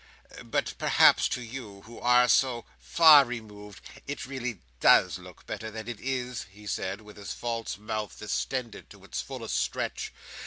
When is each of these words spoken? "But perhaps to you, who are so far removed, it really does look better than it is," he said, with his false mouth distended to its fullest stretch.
"But 0.43 0.73
perhaps 0.79 1.27
to 1.29 1.43
you, 1.43 1.83
who 1.83 1.99
are 1.99 2.27
so 2.27 2.65
far 2.79 3.23
removed, 3.23 3.83
it 4.07 4.25
really 4.25 4.61
does 4.79 5.19
look 5.19 5.45
better 5.45 5.69
than 5.69 5.87
it 5.87 5.99
is," 5.99 6.47
he 6.49 6.65
said, 6.65 7.01
with 7.01 7.17
his 7.17 7.33
false 7.33 7.77
mouth 7.77 8.17
distended 8.17 8.89
to 8.89 9.03
its 9.05 9.21
fullest 9.21 9.57
stretch. 9.57 10.11